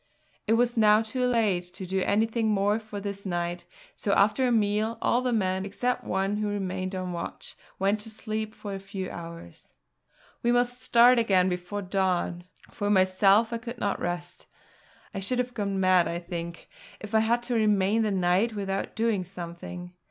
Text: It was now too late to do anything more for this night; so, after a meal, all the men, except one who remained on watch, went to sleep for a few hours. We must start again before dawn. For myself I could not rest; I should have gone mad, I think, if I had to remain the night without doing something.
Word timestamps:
It 0.47 0.53
was 0.53 0.75
now 0.77 1.03
too 1.03 1.27
late 1.27 1.61
to 1.75 1.85
do 1.85 2.01
anything 2.01 2.47
more 2.47 2.79
for 2.79 2.99
this 2.99 3.23
night; 3.23 3.65
so, 3.93 4.13
after 4.13 4.47
a 4.47 4.51
meal, 4.51 4.97
all 4.99 5.21
the 5.21 5.31
men, 5.31 5.63
except 5.63 6.03
one 6.03 6.37
who 6.37 6.47
remained 6.47 6.95
on 6.95 7.11
watch, 7.11 7.55
went 7.77 7.99
to 7.99 8.09
sleep 8.09 8.55
for 8.55 8.73
a 8.73 8.79
few 8.79 9.11
hours. 9.11 9.73
We 10.41 10.51
must 10.51 10.81
start 10.81 11.19
again 11.19 11.49
before 11.49 11.83
dawn. 11.83 12.45
For 12.71 12.89
myself 12.89 13.53
I 13.53 13.59
could 13.59 13.77
not 13.77 13.99
rest; 14.01 14.47
I 15.13 15.19
should 15.19 15.37
have 15.37 15.53
gone 15.53 15.79
mad, 15.79 16.07
I 16.07 16.17
think, 16.17 16.67
if 16.99 17.13
I 17.13 17.19
had 17.19 17.43
to 17.43 17.53
remain 17.53 18.01
the 18.01 18.09
night 18.09 18.55
without 18.55 18.95
doing 18.95 19.23
something. 19.23 19.93